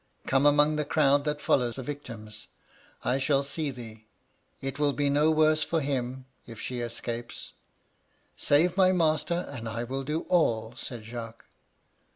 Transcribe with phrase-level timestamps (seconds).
[0.25, 2.47] Come among the crowd that follow the victims,—
[3.03, 4.07] I shall see thee.
[4.59, 7.53] It will be no worse for him, if she escapes
[8.19, 11.45] '"* Save my master, and I will do all,' said Jacques.